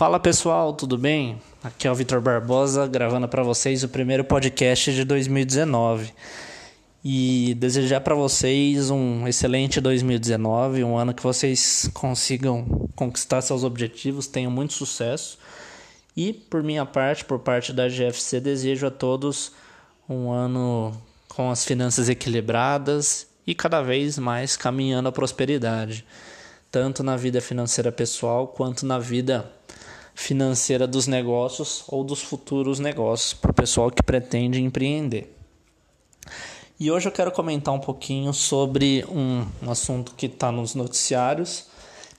Fala 0.00 0.18
pessoal, 0.18 0.72
tudo 0.72 0.96
bem? 0.96 1.38
Aqui 1.62 1.86
é 1.86 1.92
o 1.92 1.94
Vitor 1.94 2.22
Barbosa 2.22 2.86
gravando 2.86 3.28
para 3.28 3.42
vocês 3.42 3.84
o 3.84 3.88
primeiro 3.90 4.24
podcast 4.24 4.94
de 4.94 5.04
2019 5.04 6.14
e 7.04 7.54
desejar 7.58 8.00
para 8.00 8.14
vocês 8.14 8.88
um 8.90 9.28
excelente 9.28 9.78
2019, 9.78 10.84
um 10.84 10.96
ano 10.96 11.12
que 11.12 11.22
vocês 11.22 11.90
consigam 11.92 12.88
conquistar 12.96 13.42
seus 13.42 13.62
objetivos, 13.62 14.26
tenham 14.26 14.50
muito 14.50 14.72
sucesso. 14.72 15.38
E 16.16 16.32
por 16.32 16.62
minha 16.62 16.86
parte, 16.86 17.22
por 17.22 17.38
parte 17.38 17.70
da 17.70 17.86
GFC, 17.86 18.40
desejo 18.40 18.86
a 18.86 18.90
todos 18.90 19.52
um 20.08 20.30
ano 20.30 20.98
com 21.28 21.50
as 21.50 21.62
finanças 21.62 22.08
equilibradas 22.08 23.26
e 23.46 23.54
cada 23.54 23.82
vez 23.82 24.18
mais 24.18 24.56
caminhando 24.56 25.10
à 25.10 25.12
prosperidade, 25.12 26.06
tanto 26.70 27.02
na 27.02 27.18
vida 27.18 27.38
financeira 27.42 27.92
pessoal 27.92 28.48
quanto 28.48 28.86
na 28.86 28.98
vida 28.98 29.59
financeira 30.20 30.86
dos 30.86 31.06
negócios 31.06 31.82
ou 31.88 32.04
dos 32.04 32.22
futuros 32.22 32.78
negócios 32.78 33.32
para 33.32 33.50
o 33.50 33.54
pessoal 33.54 33.90
que 33.90 34.02
pretende 34.02 34.60
empreender. 34.60 35.34
E 36.78 36.90
hoje 36.90 37.08
eu 37.08 37.12
quero 37.12 37.32
comentar 37.32 37.72
um 37.72 37.80
pouquinho 37.80 38.32
sobre 38.32 39.04
um, 39.08 39.46
um 39.62 39.70
assunto 39.70 40.14
que 40.14 40.26
está 40.26 40.52
nos 40.52 40.74
noticiários, 40.74 41.66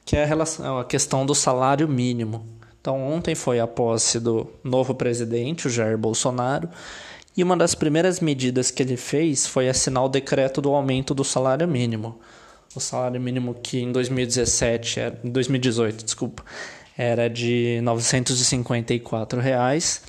que 0.03 0.17
é 0.17 0.23
a, 0.23 0.25
relação, 0.25 0.79
a 0.79 0.85
questão 0.85 1.25
do 1.25 1.35
salário 1.35 1.87
mínimo. 1.87 2.45
Então, 2.79 2.99
ontem 3.07 3.35
foi 3.35 3.59
a 3.59 3.67
posse 3.67 4.19
do 4.19 4.51
novo 4.63 4.95
presidente, 4.95 5.67
o 5.67 5.69
Jair 5.69 5.97
Bolsonaro, 5.97 6.69
e 7.37 7.43
uma 7.43 7.55
das 7.55 7.75
primeiras 7.75 8.19
medidas 8.19 8.71
que 8.71 8.81
ele 8.81 8.97
fez 8.97 9.45
foi 9.45 9.69
assinar 9.69 10.03
o 10.03 10.09
decreto 10.09 10.59
do 10.59 10.73
aumento 10.73 11.13
do 11.13 11.23
salário 11.23 11.67
mínimo. 11.67 12.19
O 12.75 12.79
salário 12.79 13.21
mínimo 13.21 13.53
que 13.61 13.79
em 13.79 13.91
2017, 13.91 14.99
2018, 15.23 16.03
desculpa, 16.03 16.43
era 17.01 17.27
de 17.27 17.79
954 17.81 19.41
reais 19.41 20.03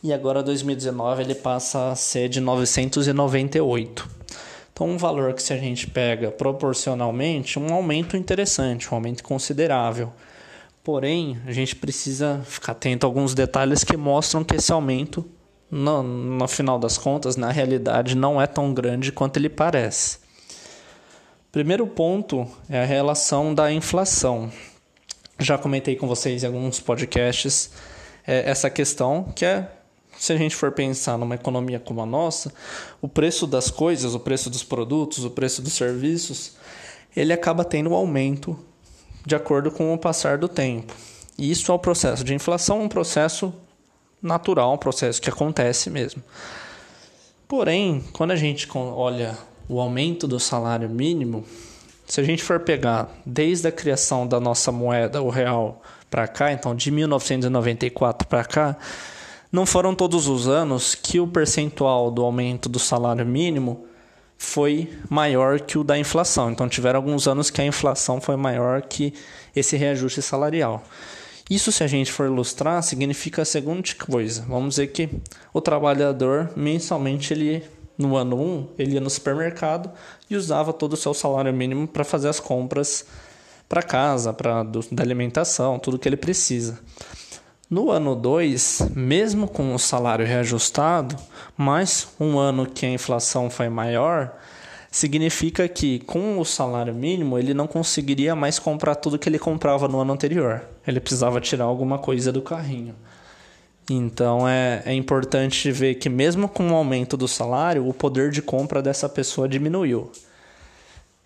e 0.00 0.12
agora 0.12 0.44
2019 0.44 1.24
ele 1.24 1.34
passa 1.34 1.90
a 1.90 1.96
ser 1.96 2.28
de 2.28 2.40
998. 2.40 4.08
Então, 4.72 4.88
um 4.88 4.96
valor 4.96 5.34
que 5.34 5.42
se 5.42 5.52
a 5.52 5.56
gente 5.56 5.88
pega 5.88 6.30
proporcionalmente, 6.30 7.58
um 7.58 7.74
aumento 7.74 8.16
interessante, 8.16 8.88
um 8.92 8.94
aumento 8.94 9.24
considerável. 9.24 10.12
Porém, 10.84 11.36
a 11.46 11.50
gente 11.50 11.74
precisa 11.74 12.40
ficar 12.44 12.72
atento 12.72 13.04
a 13.04 13.08
alguns 13.08 13.34
detalhes 13.34 13.82
que 13.82 13.96
mostram 13.96 14.44
que 14.44 14.54
esse 14.54 14.70
aumento, 14.70 15.28
no, 15.68 16.00
no 16.04 16.46
final 16.46 16.78
das 16.78 16.96
contas, 16.96 17.36
na 17.36 17.50
realidade, 17.50 18.14
não 18.14 18.40
é 18.40 18.46
tão 18.46 18.72
grande 18.72 19.10
quanto 19.10 19.38
ele 19.38 19.48
parece. 19.48 20.18
Primeiro 21.50 21.88
ponto 21.88 22.46
é 22.68 22.82
a 22.82 22.86
relação 22.86 23.52
da 23.52 23.72
inflação. 23.72 24.52
Já 25.38 25.58
comentei 25.58 25.96
com 25.96 26.06
vocês 26.06 26.42
em 26.42 26.46
alguns 26.46 26.80
podcasts 26.80 27.70
é, 28.26 28.48
essa 28.50 28.70
questão 28.70 29.24
que 29.34 29.44
é 29.44 29.70
se 30.18 30.32
a 30.32 30.36
gente 30.36 30.56
for 30.56 30.72
pensar 30.72 31.18
numa 31.18 31.34
economia 31.34 31.78
como 31.78 32.00
a 32.00 32.06
nossa, 32.06 32.52
o 33.02 33.08
preço 33.08 33.46
das 33.46 33.70
coisas, 33.70 34.14
o 34.14 34.20
preço 34.20 34.48
dos 34.48 34.62
produtos, 34.62 35.24
o 35.24 35.30
preço 35.30 35.60
dos 35.60 35.74
serviços, 35.74 36.52
ele 37.14 37.32
acaba 37.32 37.64
tendo 37.64 37.90
um 37.90 37.94
aumento 37.94 38.58
de 39.26 39.34
acordo 39.34 39.70
com 39.70 39.92
o 39.92 39.98
passar 39.98 40.38
do 40.38 40.48
tempo. 40.48 40.94
E 41.38 41.50
isso 41.50 41.70
é 41.70 41.74
o 41.74 41.78
processo 41.78 42.24
de 42.24 42.34
inflação, 42.34 42.82
um 42.82 42.88
processo 42.88 43.52
natural, 44.22 44.72
um 44.72 44.78
processo 44.78 45.20
que 45.20 45.28
acontece 45.28 45.90
mesmo. 45.90 46.22
Porém, 47.46 48.02
quando 48.12 48.30
a 48.30 48.36
gente 48.36 48.66
olha 48.74 49.36
o 49.68 49.80
aumento 49.80 50.26
do 50.26 50.40
salário 50.40 50.88
mínimo, 50.88 51.44
se 52.06 52.20
a 52.20 52.24
gente 52.24 52.42
for 52.42 52.60
pegar 52.60 53.08
desde 53.24 53.68
a 53.68 53.72
criação 53.72 54.26
da 54.26 54.38
nossa 54.38 54.70
moeda, 54.70 55.20
o 55.20 55.28
real, 55.28 55.82
para 56.08 56.28
cá, 56.28 56.52
então 56.52 56.74
de 56.74 56.90
1994 56.90 58.28
para 58.28 58.44
cá, 58.44 58.76
não 59.50 59.66
foram 59.66 59.94
todos 59.94 60.28
os 60.28 60.48
anos 60.48 60.94
que 60.94 61.18
o 61.18 61.26
percentual 61.26 62.10
do 62.10 62.22
aumento 62.22 62.68
do 62.68 62.78
salário 62.78 63.24
mínimo 63.26 63.86
foi 64.38 64.90
maior 65.08 65.60
que 65.60 65.78
o 65.78 65.84
da 65.84 65.98
inflação. 65.98 66.50
Então, 66.50 66.68
tiveram 66.68 66.98
alguns 66.98 67.26
anos 67.26 67.50
que 67.50 67.60
a 67.60 67.64
inflação 67.64 68.20
foi 68.20 68.36
maior 68.36 68.82
que 68.82 69.14
esse 69.54 69.76
reajuste 69.76 70.20
salarial. 70.20 70.84
Isso, 71.48 71.70
se 71.70 71.82
a 71.84 71.86
gente 71.86 72.12
for 72.12 72.26
ilustrar, 72.26 72.82
significa 72.82 73.42
a 73.42 73.44
seguinte 73.44 73.94
coisa: 73.96 74.44
vamos 74.48 74.70
dizer 74.70 74.88
que 74.88 75.08
o 75.54 75.60
trabalhador 75.60 76.50
mensalmente 76.56 77.32
ele 77.32 77.62
no 77.96 78.16
ano 78.16 78.40
1, 78.40 78.68
ele 78.78 78.94
ia 78.94 79.00
no 79.00 79.10
supermercado 79.10 79.90
e 80.28 80.36
usava 80.36 80.72
todo 80.72 80.92
o 80.92 80.96
seu 80.96 81.14
salário 81.14 81.52
mínimo 81.52 81.86
para 81.88 82.04
fazer 82.04 82.28
as 82.28 82.40
compras 82.40 83.06
para 83.68 83.82
casa, 83.82 84.32
para 84.32 84.62
da 84.62 85.02
alimentação, 85.02 85.78
tudo 85.78 85.98
que 85.98 86.08
ele 86.08 86.16
precisa. 86.16 86.78
No 87.68 87.90
ano 87.90 88.14
2, 88.14 88.90
mesmo 88.94 89.48
com 89.48 89.74
o 89.74 89.78
salário 89.78 90.24
reajustado, 90.24 91.16
mais 91.56 92.06
um 92.20 92.38
ano 92.38 92.64
que 92.64 92.86
a 92.86 92.90
inflação 92.90 93.50
foi 93.50 93.68
maior, 93.68 94.38
significa 94.88 95.68
que 95.68 95.98
com 96.00 96.38
o 96.38 96.44
salário 96.44 96.94
mínimo 96.94 97.36
ele 97.36 97.52
não 97.52 97.66
conseguiria 97.66 98.36
mais 98.36 98.58
comprar 98.60 98.94
tudo 98.94 99.18
que 99.18 99.28
ele 99.28 99.38
comprava 99.38 99.88
no 99.88 99.98
ano 99.98 100.12
anterior. 100.12 100.62
Ele 100.86 101.00
precisava 101.00 101.40
tirar 101.40 101.64
alguma 101.64 101.98
coisa 101.98 102.30
do 102.30 102.40
carrinho. 102.40 102.94
Então 103.88 104.48
é, 104.48 104.82
é 104.84 104.92
importante 104.92 105.70
ver 105.70 105.94
que, 105.96 106.08
mesmo 106.08 106.48
com 106.48 106.70
o 106.70 106.74
aumento 106.74 107.16
do 107.16 107.28
salário, 107.28 107.88
o 107.88 107.94
poder 107.94 108.30
de 108.30 108.42
compra 108.42 108.82
dessa 108.82 109.08
pessoa 109.08 109.48
diminuiu. 109.48 110.10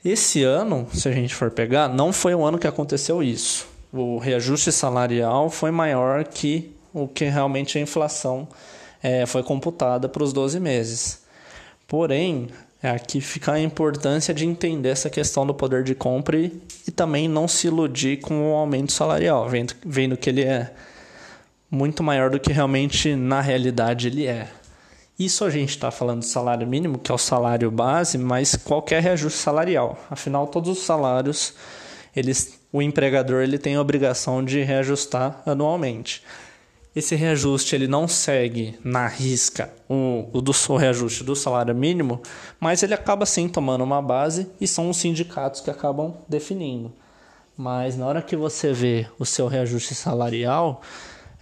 Esse 0.05 0.43
ano, 0.45 0.87
se 0.93 1.09
a 1.09 1.13
gente 1.13 1.35
for 1.35 1.51
pegar, 1.51 1.89
não 1.89 2.13
foi 2.13 2.35
o 2.35 2.45
ano 2.45 2.59
que 2.59 2.67
aconteceu 2.67 3.23
isso 3.23 3.71
o 3.93 4.19
reajuste 4.19 4.71
salarial 4.71 5.51
foi 5.51 5.71
maior 5.71 6.25
que 6.25 6.73
o 6.93 7.09
que 7.09 7.25
realmente 7.25 7.79
a 7.79 7.81
inflação 7.81 8.49
é, 9.03 9.27
foi 9.27 9.43
computada 9.43 10.09
para 10.09 10.23
os 10.23 10.33
12 10.33 10.61
meses. 10.61 11.23
Porém, 11.87 12.49
aqui 12.83 13.21
fica 13.21 13.53
a 13.53 13.61
importância 13.61 14.33
de 14.33 14.47
entender 14.47 14.91
essa 14.91 15.11
questão 15.11 15.47
do 15.47 15.55
poder 15.55 15.83
de 15.83 15.95
compra 15.95 16.37
e, 16.37 16.61
e 16.87 16.91
também 16.91 17.29
não 17.29 17.49
se 17.49 17.67
iludir 17.67 18.19
com 18.19 18.53
o 18.53 18.55
aumento 18.55 18.93
salarial, 18.93 19.49
vendo, 19.49 19.75
vendo 19.85 20.17
que 20.17 20.31
ele 20.31 20.43
é 20.43 20.73
muito 21.71 22.03
maior 22.03 22.31
do 22.31 22.41
que 22.41 22.53
realmente 22.53 23.15
na 23.15 23.41
realidade 23.41 24.09
ele 24.09 24.27
é. 24.27 24.49
Isso 25.19 25.45
a 25.45 25.51
gente 25.51 25.71
está 25.71 25.91
falando 25.91 26.21
de 26.21 26.27
salário 26.27 26.67
mínimo, 26.67 26.99
que 26.99 27.13
é 27.13 27.15
o 27.15 27.19
salário 27.19 27.71
base, 27.71 28.17
mas 28.17 28.57
qualquer 28.57 29.03
reajuste 29.03 29.39
salarial. 29.39 29.99
Afinal, 30.11 30.47
todos 30.47 30.79
os 30.79 30.85
salários 30.85 31.55
eles, 32.17 32.59
o 32.73 32.83
empregador 32.83 33.43
ele 33.43 33.59
tem 33.59 33.77
a 33.77 33.81
obrigação 33.81 34.45
de 34.45 34.63
reajustar 34.63 35.43
anualmente. 35.47 36.23
Esse 36.95 37.15
reajuste 37.15 37.77
ele 37.77 37.87
não 37.87 38.09
segue 38.09 38.77
na 38.83 39.07
risca 39.07 39.73
o, 39.89 40.29
o, 40.33 40.41
do, 40.41 40.53
o 40.71 40.77
reajuste 40.77 41.23
do 41.23 41.37
salário 41.37 41.75
mínimo, 41.75 42.21
mas 42.59 42.83
ele 42.83 42.95
acaba 42.95 43.25
sim 43.25 43.49
tomando 43.49 43.85
uma 43.85 44.03
base 44.03 44.51
e 44.61 44.67
são 44.67 44.91
os 44.91 44.97
sindicatos 44.97 45.61
que 45.61 45.71
acabam 45.71 46.17
definindo. 46.29 46.93
Mas 47.57 47.97
na 47.97 48.07
hora 48.07 48.23
que 48.23 48.35
você 48.35 48.73
vê 48.73 49.07
o 49.19 49.25
seu 49.25 49.47
reajuste 49.47 49.95
salarial, 49.95 50.83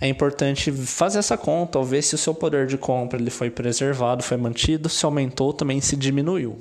é 0.01 0.07
importante 0.07 0.71
fazer 0.71 1.19
essa 1.19 1.37
conta, 1.37 1.79
ou 1.79 1.85
ver 1.85 2.03
se 2.03 2.15
o 2.15 2.19
seu 2.19 2.35
poder 2.35 2.67
de 2.67 2.79
compra 2.79 3.19
ele 3.19 3.31
foi 3.31 3.51
preservado, 3.51 4.23
foi 4.23 4.37
mantido, 4.37 4.89
se 4.89 5.05
aumentou, 5.05 5.53
também 5.53 5.81
se 5.81 5.97
diminuiu. 5.97 6.59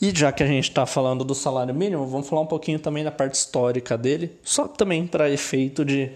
E 0.00 0.14
já 0.14 0.30
que 0.30 0.42
a 0.42 0.46
gente 0.46 0.68
está 0.68 0.84
falando 0.84 1.24
do 1.24 1.34
salário 1.34 1.74
mínimo, 1.74 2.06
vamos 2.06 2.28
falar 2.28 2.42
um 2.42 2.46
pouquinho 2.46 2.78
também 2.78 3.02
da 3.02 3.10
parte 3.10 3.34
histórica 3.34 3.96
dele, 3.96 4.36
só 4.44 4.68
também 4.68 5.06
para 5.06 5.30
efeito 5.30 5.84
de 5.84 6.10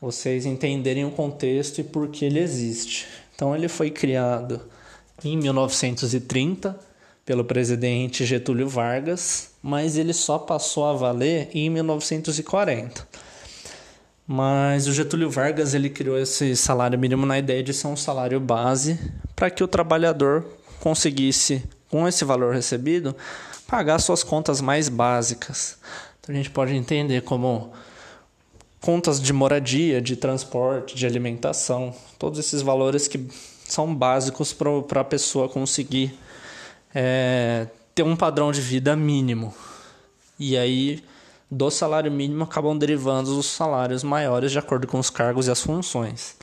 vocês 0.00 0.46
entenderem 0.46 1.04
o 1.04 1.10
contexto 1.10 1.80
e 1.80 1.84
por 1.84 2.08
que 2.08 2.24
ele 2.24 2.38
existe. 2.38 3.06
Então, 3.34 3.54
ele 3.54 3.68
foi 3.68 3.90
criado 3.90 4.62
em 5.22 5.36
1930 5.36 6.78
pelo 7.26 7.44
presidente 7.44 8.24
Getúlio 8.24 8.66
Vargas, 8.66 9.50
mas 9.62 9.98
ele 9.98 10.14
só 10.14 10.38
passou 10.38 10.86
a 10.86 10.94
valer 10.94 11.50
em 11.52 11.68
1940. 11.68 13.06
Mas 14.32 14.86
o 14.86 14.92
Getúlio 14.92 15.28
Vargas 15.28 15.74
ele 15.74 15.90
criou 15.90 16.16
esse 16.16 16.54
salário 16.54 16.96
mínimo 16.96 17.26
na 17.26 17.36
ideia 17.36 17.64
de 17.64 17.74
ser 17.74 17.88
um 17.88 17.96
salário 17.96 18.38
base 18.38 18.96
para 19.34 19.50
que 19.50 19.64
o 19.64 19.66
trabalhador 19.66 20.46
conseguisse 20.78 21.64
com 21.88 22.06
esse 22.06 22.24
valor 22.24 22.54
recebido, 22.54 23.16
pagar 23.66 23.98
suas 23.98 24.22
contas 24.22 24.60
mais 24.60 24.88
básicas. 24.88 25.78
Então 26.20 26.32
a 26.32 26.38
gente 26.38 26.48
pode 26.48 26.72
entender 26.76 27.22
como 27.22 27.72
contas 28.80 29.20
de 29.20 29.32
moradia, 29.32 30.00
de 30.00 30.14
transporte, 30.14 30.94
de 30.94 31.04
alimentação, 31.04 31.92
todos 32.16 32.38
esses 32.38 32.62
valores 32.62 33.08
que 33.08 33.26
são 33.64 33.92
básicos 33.92 34.52
para 34.52 35.00
a 35.00 35.04
pessoa 35.04 35.48
conseguir 35.48 36.16
é, 36.94 37.66
ter 37.96 38.04
um 38.04 38.14
padrão 38.14 38.52
de 38.52 38.60
vida 38.60 38.94
mínimo. 38.94 39.52
E 40.38 40.56
aí, 40.56 41.02
do 41.50 41.70
salário 41.70 42.10
mínimo, 42.12 42.44
acabam 42.44 42.76
derivando 42.76 43.36
os 43.36 43.46
salários 43.46 44.04
maiores 44.04 44.52
de 44.52 44.58
acordo 44.58 44.86
com 44.86 44.98
os 44.98 45.10
cargos 45.10 45.48
e 45.48 45.50
as 45.50 45.60
funções. 45.60 46.36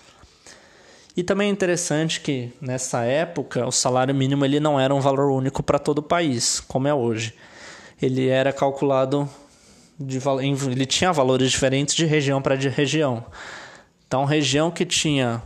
E 1.16 1.24
também 1.24 1.50
é 1.50 1.52
interessante 1.52 2.22
que 2.22 2.52
nessa 2.62 3.04
época 3.04 3.66
o 3.66 3.72
salário 3.72 4.14
mínimo 4.14 4.46
ele 4.46 4.60
não 4.60 4.80
era 4.80 4.94
um 4.94 5.00
valor 5.00 5.32
único 5.32 5.64
para 5.64 5.80
todo 5.80 6.00
o 6.00 6.04
país, 6.04 6.60
como 6.60 6.88
é 6.88 6.94
hoje. 6.94 7.34
Ele 8.00 8.28
era 8.28 8.54
calculado 8.54 9.28
de, 10.00 10.20
ele 10.70 10.86
tinha 10.86 11.12
valores 11.12 11.50
diferentes 11.50 11.96
de 11.96 12.06
região 12.06 12.42
para 12.42 12.56
de 12.56 12.70
região. 12.70 13.26
Então, 14.08 14.26
região 14.26 14.70
que 14.70 14.86
tinha 14.86 15.42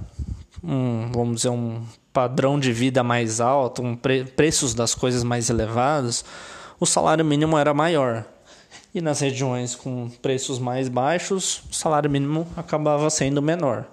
um, 0.63 1.09
vamos 1.13 1.37
dizer, 1.37 1.49
um 1.49 1.83
padrão 2.11 2.59
de 2.59 2.73
vida 2.73 3.03
mais 3.03 3.39
alto, 3.39 3.81
um 3.81 3.95
pre 3.95 4.25
preços 4.25 4.73
das 4.73 4.93
coisas 4.93 5.23
mais 5.23 5.49
elevados, 5.49 6.25
o 6.79 6.85
salário 6.85 7.23
mínimo 7.23 7.57
era 7.57 7.73
maior. 7.73 8.25
E 8.93 8.99
nas 8.99 9.21
regiões 9.21 9.73
com 9.73 10.09
preços 10.21 10.59
mais 10.59 10.89
baixos, 10.89 11.63
o 11.71 11.73
salário 11.73 12.09
mínimo 12.09 12.45
acabava 12.57 13.09
sendo 13.09 13.41
menor. 13.41 13.85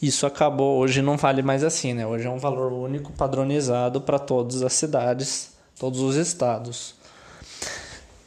Isso 0.00 0.24
acabou, 0.26 0.78
hoje 0.78 1.02
não 1.02 1.16
vale 1.16 1.42
mais 1.42 1.64
assim, 1.64 1.92
né? 1.94 2.06
Hoje 2.06 2.26
é 2.26 2.30
um 2.30 2.38
valor 2.38 2.72
único 2.72 3.12
padronizado 3.12 4.00
para 4.00 4.18
todas 4.18 4.62
as 4.62 4.72
cidades, 4.74 5.52
todos 5.78 6.00
os 6.00 6.14
estados. 6.14 6.94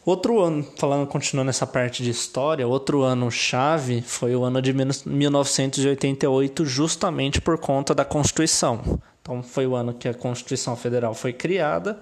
Outro 0.05 0.41
ano, 0.41 0.65
falando, 0.75 1.05
continuando 1.07 1.51
essa 1.51 1.67
parte 1.67 2.01
de 2.01 2.09
história, 2.09 2.67
outro 2.67 3.03
ano 3.03 3.29
chave 3.29 4.01
foi 4.01 4.35
o 4.35 4.43
ano 4.43 4.61
de 4.61 4.73
1988, 4.73 6.65
justamente 6.65 7.39
por 7.39 7.59
conta 7.59 7.93
da 7.93 8.03
Constituição. 8.03 8.99
Então 9.21 9.43
foi 9.43 9.67
o 9.67 9.75
ano 9.75 9.93
que 9.93 10.07
a 10.07 10.13
Constituição 10.13 10.75
Federal 10.75 11.13
foi 11.13 11.31
criada 11.31 11.99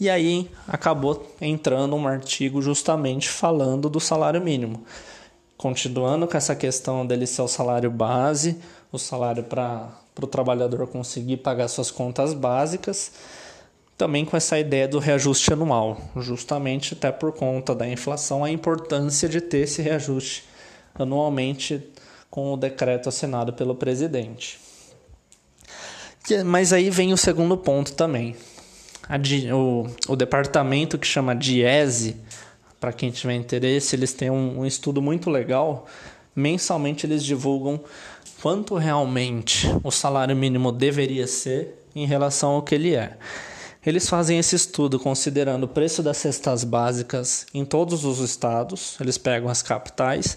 e 0.00 0.08
aí 0.08 0.50
acabou 0.66 1.34
entrando 1.40 1.96
um 1.96 2.06
artigo 2.06 2.62
justamente 2.62 3.28
falando 3.28 3.88
do 3.88 3.98
salário 3.98 4.40
mínimo. 4.40 4.84
Continuando 5.56 6.26
com 6.28 6.36
essa 6.36 6.54
questão 6.54 7.04
dele 7.04 7.26
ser 7.26 7.42
o 7.42 7.48
salário 7.48 7.90
base, 7.90 8.60
o 8.92 8.98
salário 8.98 9.42
para 9.42 9.90
o 10.20 10.26
trabalhador 10.26 10.86
conseguir 10.86 11.38
pagar 11.38 11.68
suas 11.68 11.90
contas 11.90 12.32
básicas 12.32 13.12
também 13.98 14.24
com 14.24 14.36
essa 14.36 14.56
ideia 14.56 14.86
do 14.86 15.00
reajuste 15.00 15.52
anual, 15.52 16.00
justamente 16.18 16.94
até 16.94 17.10
por 17.10 17.32
conta 17.32 17.74
da 17.74 17.86
inflação, 17.88 18.44
a 18.44 18.50
importância 18.50 19.28
de 19.28 19.40
ter 19.40 19.64
esse 19.64 19.82
reajuste 19.82 20.44
anualmente 20.94 21.82
com 22.30 22.54
o 22.54 22.56
decreto 22.56 23.08
assinado 23.08 23.52
pelo 23.52 23.74
presidente. 23.74 24.60
Mas 26.46 26.72
aí 26.72 26.90
vem 26.90 27.12
o 27.12 27.16
segundo 27.16 27.56
ponto 27.56 27.94
também. 27.94 28.36
O, 29.54 29.86
o 30.12 30.16
departamento 30.16 30.98
que 30.98 31.06
chama 31.06 31.34
DIESE, 31.34 32.16
para 32.78 32.92
quem 32.92 33.10
tiver 33.10 33.34
interesse, 33.34 33.96
eles 33.96 34.12
têm 34.12 34.30
um, 34.30 34.60
um 34.60 34.66
estudo 34.66 35.00
muito 35.00 35.30
legal. 35.30 35.86
Mensalmente 36.36 37.06
eles 37.06 37.24
divulgam 37.24 37.80
quanto 38.42 38.76
realmente 38.76 39.66
o 39.82 39.90
salário 39.90 40.36
mínimo 40.36 40.70
deveria 40.70 41.26
ser 41.26 41.84
em 41.94 42.06
relação 42.06 42.50
ao 42.50 42.62
que 42.62 42.74
ele 42.74 42.94
é. 42.94 43.16
Eles 43.84 44.08
fazem 44.08 44.38
esse 44.38 44.54
estudo 44.54 44.98
considerando 44.98 45.64
o 45.64 45.68
preço 45.68 46.02
das 46.02 46.18
cestas 46.18 46.62
básicas 46.62 47.46
em 47.54 47.64
todos 47.64 48.04
os 48.04 48.18
estados, 48.18 48.98
eles 49.00 49.16
pegam 49.16 49.48
as 49.48 49.62
capitais 49.62 50.36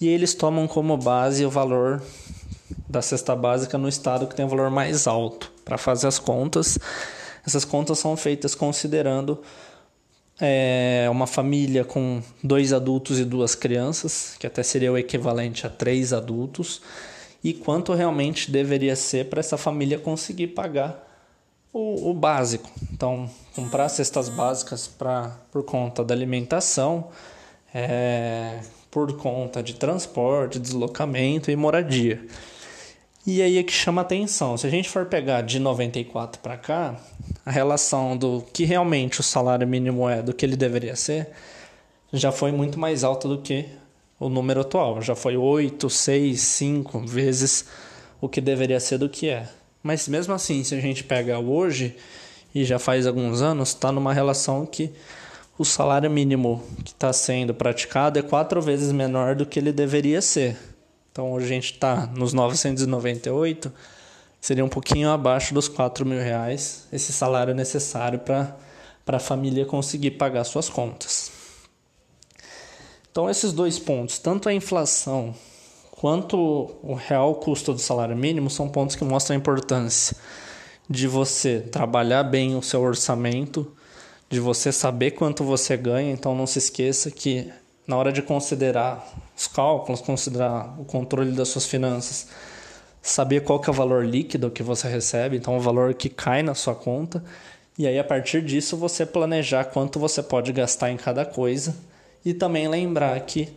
e 0.00 0.08
eles 0.08 0.34
tomam 0.34 0.66
como 0.66 0.96
base 0.96 1.44
o 1.46 1.50
valor 1.50 2.02
da 2.88 3.00
cesta 3.00 3.34
básica 3.34 3.78
no 3.78 3.88
estado 3.88 4.26
que 4.26 4.34
tem 4.34 4.44
o 4.44 4.48
valor 4.48 4.70
mais 4.70 5.06
alto 5.06 5.50
para 5.64 5.78
fazer 5.78 6.06
as 6.06 6.18
contas. 6.18 6.78
Essas 7.46 7.64
contas 7.64 7.98
são 7.98 8.16
feitas 8.16 8.54
considerando 8.54 9.42
é, 10.40 11.06
uma 11.10 11.26
família 11.26 11.84
com 11.84 12.22
dois 12.42 12.72
adultos 12.72 13.18
e 13.18 13.24
duas 13.24 13.54
crianças, 13.54 14.36
que 14.38 14.46
até 14.46 14.62
seria 14.62 14.92
o 14.92 14.98
equivalente 14.98 15.66
a 15.66 15.70
três 15.70 16.12
adultos, 16.12 16.80
e 17.42 17.52
quanto 17.52 17.92
realmente 17.92 18.50
deveria 18.50 18.96
ser 18.96 19.28
para 19.28 19.40
essa 19.40 19.56
família 19.56 19.98
conseguir 19.98 20.48
pagar 20.48 21.04
o, 21.72 22.10
o 22.10 22.14
básico. 22.14 22.70
Então, 22.92 23.28
comprar 23.54 23.88
cestas 23.88 24.28
básicas 24.28 24.88
pra, 24.88 25.36
por 25.52 25.62
conta 25.62 26.02
da 26.02 26.14
alimentação, 26.14 27.08
é, 27.74 28.60
por 28.90 29.16
conta 29.16 29.62
de 29.62 29.74
transporte, 29.74 30.58
deslocamento 30.58 31.50
e 31.50 31.56
moradia. 31.56 32.24
E 33.26 33.40
aí 33.40 33.56
é 33.56 33.62
que 33.62 33.72
chama 33.72 34.02
atenção. 34.02 34.54
Se 34.58 34.66
a 34.66 34.70
gente 34.70 34.88
for 34.88 35.06
pegar 35.06 35.40
de 35.40 35.58
94 35.58 36.42
para 36.42 36.58
cá, 36.58 36.96
a 37.44 37.50
relação 37.50 38.14
do 38.16 38.44
que 38.52 38.64
realmente 38.66 39.20
o 39.20 39.22
salário 39.22 39.66
mínimo 39.66 40.06
é 40.06 40.22
do 40.22 40.34
que 40.34 40.44
ele 40.44 40.56
deveria 40.56 40.94
ser, 40.94 41.30
já 42.12 42.30
foi 42.30 42.52
muito 42.52 42.78
mais 42.78 43.02
alta 43.02 43.26
do 43.26 43.38
que 43.38 43.66
o 44.20 44.28
número 44.28 44.60
atual. 44.60 45.00
Já 45.00 45.14
foi 45.14 45.38
8, 45.38 45.88
6, 45.88 46.38
5 46.38 46.98
vezes 47.06 47.64
o 48.20 48.28
que 48.28 48.42
deveria 48.42 48.78
ser 48.78 48.98
do 48.98 49.08
que 49.08 49.30
é. 49.30 49.48
Mas 49.82 50.06
mesmo 50.06 50.34
assim, 50.34 50.62
se 50.62 50.74
a 50.74 50.80
gente 50.80 51.02
pega 51.02 51.38
hoje 51.38 51.96
e 52.54 52.62
já 52.62 52.78
faz 52.78 53.06
alguns 53.06 53.40
anos, 53.40 53.70
está 53.70 53.90
numa 53.90 54.12
relação 54.12 54.66
que 54.66 54.92
o 55.58 55.64
salário 55.64 56.10
mínimo 56.10 56.62
que 56.84 56.92
está 56.92 57.10
sendo 57.10 57.54
praticado 57.54 58.18
é 58.18 58.22
quatro 58.22 58.60
vezes 58.60 58.92
menor 58.92 59.34
do 59.34 59.46
que 59.46 59.58
ele 59.58 59.72
deveria 59.72 60.20
ser. 60.20 60.58
Então 61.14 61.30
hoje 61.30 61.46
a 61.46 61.48
gente 61.48 61.74
está 61.74 62.08
nos 62.08 62.32
998, 62.32 63.72
seria 64.40 64.64
um 64.64 64.68
pouquinho 64.68 65.08
abaixo 65.10 65.54
dos 65.54 65.68
4 65.68 66.04
mil 66.04 66.18
reais 66.18 66.88
esse 66.92 67.12
salário 67.12 67.54
necessário 67.54 68.18
para 68.18 68.56
a 69.06 69.20
família 69.20 69.64
conseguir 69.64 70.10
pagar 70.10 70.42
suas 70.42 70.68
contas. 70.68 71.30
Então 73.12 73.30
esses 73.30 73.52
dois 73.52 73.78
pontos, 73.78 74.18
tanto 74.18 74.48
a 74.48 74.52
inflação 74.52 75.32
quanto 75.92 76.36
o 76.82 76.94
real 76.94 77.36
custo 77.36 77.72
do 77.72 77.78
salário 77.78 78.16
mínimo 78.16 78.50
são 78.50 78.68
pontos 78.68 78.96
que 78.96 79.04
mostram 79.04 79.36
a 79.36 79.38
importância 79.38 80.16
de 80.90 81.06
você 81.06 81.60
trabalhar 81.60 82.24
bem 82.24 82.56
o 82.56 82.62
seu 82.62 82.82
orçamento, 82.82 83.72
de 84.28 84.40
você 84.40 84.72
saber 84.72 85.12
quanto 85.12 85.44
você 85.44 85.76
ganha. 85.76 86.10
Então 86.10 86.34
não 86.34 86.44
se 86.48 86.58
esqueça 86.58 87.08
que 87.08 87.52
na 87.86 87.96
hora 87.96 88.12
de 88.12 88.22
considerar 88.22 89.06
os 89.36 89.46
cálculos, 89.46 90.00
considerar 90.00 90.74
o 90.78 90.84
controle 90.84 91.32
das 91.32 91.48
suas 91.48 91.66
finanças, 91.66 92.28
saber 93.02 93.42
qual 93.42 93.60
que 93.60 93.68
é 93.68 93.72
o 93.72 93.74
valor 93.74 94.04
líquido 94.04 94.50
que 94.50 94.62
você 94.62 94.88
recebe, 94.88 95.36
então 95.36 95.56
o 95.56 95.60
valor 95.60 95.92
que 95.94 96.08
cai 96.08 96.42
na 96.42 96.54
sua 96.54 96.74
conta, 96.74 97.22
e 97.78 97.86
aí 97.86 97.98
a 97.98 98.04
partir 98.04 98.42
disso 98.42 98.76
você 98.76 99.04
planejar 99.04 99.64
quanto 99.64 99.98
você 99.98 100.22
pode 100.22 100.52
gastar 100.52 100.90
em 100.90 100.96
cada 100.96 101.24
coisa 101.24 101.76
e 102.24 102.32
também 102.32 102.68
lembrar 102.68 103.18
que 103.20 103.52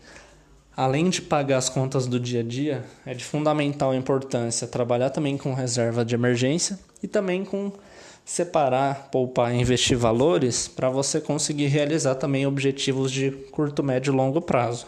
além 0.75 1.09
de 1.09 1.21
pagar 1.21 1.57
as 1.57 1.69
contas 1.69 2.05
do 2.05 2.19
dia 2.19 2.41
a 2.41 2.43
dia, 2.43 2.85
é 3.05 3.13
de 3.13 3.23
fundamental 3.23 3.95
importância 3.95 4.67
trabalhar 4.67 5.09
também 5.09 5.37
com 5.37 5.53
reserva 5.53 6.03
de 6.03 6.13
emergência 6.13 6.77
e 7.01 7.07
também 7.07 7.43
com 7.43 7.71
separar, 8.27 9.07
poupar 9.09 9.55
e 9.55 9.57
investir 9.57 9.97
valores 9.97 10.67
para 10.67 10.89
você 10.89 11.21
conseguir 11.21 11.67
realizar 11.67 12.15
também 12.15 12.45
objetivos 12.45 13.09
de 13.09 13.31
curto, 13.31 13.81
médio 13.81 14.11
e 14.11 14.15
longo 14.15 14.41
prazo. 14.41 14.85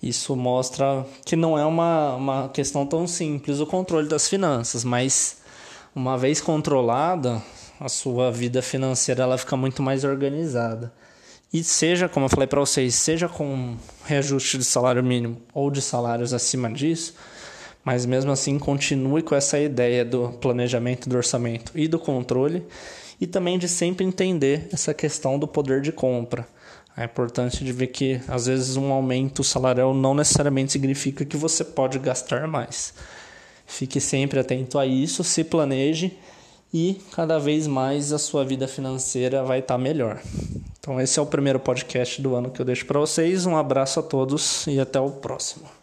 Isso 0.00 0.36
mostra 0.36 1.04
que 1.24 1.34
não 1.34 1.58
é 1.58 1.66
uma, 1.66 2.14
uma 2.14 2.48
questão 2.48 2.86
tão 2.86 3.04
simples 3.08 3.58
o 3.58 3.66
controle 3.66 4.06
das 4.06 4.28
finanças, 4.28 4.84
mas 4.84 5.38
uma 5.92 6.16
vez 6.16 6.40
controlada, 6.40 7.42
a 7.80 7.88
sua 7.88 8.30
vida 8.30 8.62
financeira 8.62 9.24
ela 9.24 9.36
fica 9.36 9.56
muito 9.56 9.82
mais 9.82 10.04
organizada. 10.04 10.92
E 11.52 11.64
seja, 11.64 12.08
como 12.08 12.26
eu 12.26 12.30
falei 12.30 12.46
para 12.46 12.60
vocês, 12.60 12.94
seja 12.94 13.28
com 13.28 13.76
reajuste 14.04 14.56
de 14.56 14.64
salário 14.64 15.02
mínimo 15.02 15.42
ou 15.52 15.68
de 15.68 15.82
salários 15.82 16.32
acima 16.32 16.72
disso, 16.72 17.12
mas 17.86 18.04
mesmo 18.04 18.32
assim 18.32 18.58
continue 18.58 19.22
com 19.22 19.36
essa 19.36 19.60
ideia 19.60 20.04
do 20.04 20.30
planejamento 20.40 21.08
do 21.08 21.16
orçamento 21.16 21.70
e 21.72 21.86
do 21.86 22.00
controle 22.00 22.64
e 23.20 23.28
também 23.28 23.56
de 23.60 23.68
sempre 23.68 24.04
entender 24.04 24.68
essa 24.72 24.92
questão 24.92 25.38
do 25.38 25.46
poder 25.46 25.80
de 25.80 25.92
compra. 25.92 26.44
É 26.96 27.04
importante 27.04 27.64
de 27.64 27.70
ver 27.70 27.86
que 27.86 28.20
às 28.26 28.46
vezes 28.46 28.76
um 28.76 28.90
aumento 28.90 29.44
salarial 29.44 29.94
não 29.94 30.14
necessariamente 30.14 30.72
significa 30.72 31.24
que 31.24 31.36
você 31.36 31.62
pode 31.62 32.00
gastar 32.00 32.48
mais. 32.48 32.92
Fique 33.64 34.00
sempre 34.00 34.40
atento 34.40 34.80
a 34.80 34.84
isso, 34.84 35.22
se 35.22 35.44
planeje 35.44 36.18
e 36.74 37.00
cada 37.12 37.38
vez 37.38 37.68
mais 37.68 38.12
a 38.12 38.18
sua 38.18 38.44
vida 38.44 38.66
financeira 38.66 39.44
vai 39.44 39.60
estar 39.60 39.78
melhor. 39.78 40.20
Então 40.80 41.00
esse 41.00 41.20
é 41.20 41.22
o 41.22 41.26
primeiro 41.26 41.60
podcast 41.60 42.20
do 42.20 42.34
ano 42.34 42.50
que 42.50 42.60
eu 42.60 42.66
deixo 42.66 42.84
para 42.84 42.98
vocês. 42.98 43.46
Um 43.46 43.56
abraço 43.56 44.00
a 44.00 44.02
todos 44.02 44.66
e 44.66 44.80
até 44.80 44.98
o 44.98 45.10
próximo. 45.10 45.76